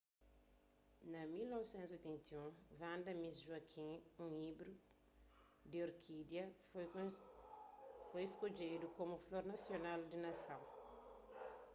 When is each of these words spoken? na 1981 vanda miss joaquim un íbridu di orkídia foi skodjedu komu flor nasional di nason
na 1.11 1.21
1981 1.25 2.73
vanda 2.79 3.11
miss 3.21 3.35
joaquim 3.47 3.91
un 4.25 4.31
íbridu 4.49 4.83
di 5.69 5.77
orkídia 5.87 6.45
foi 8.11 8.25
skodjedu 8.33 8.85
komu 8.97 9.15
flor 9.25 9.43
nasional 9.53 9.99
di 10.11 10.17
nason 10.25 10.61